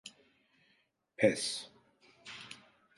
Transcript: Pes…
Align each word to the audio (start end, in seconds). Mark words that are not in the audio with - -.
Pes… 1.17 1.69